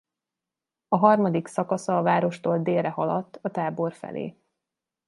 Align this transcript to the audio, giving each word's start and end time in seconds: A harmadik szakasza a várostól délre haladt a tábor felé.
A 0.87 0.97
harmadik 0.97 1.47
szakasza 1.47 1.97
a 1.97 2.01
várostól 2.01 2.59
délre 2.61 2.89
haladt 2.89 3.39
a 3.41 3.49
tábor 3.51 3.93
felé. 3.93 4.35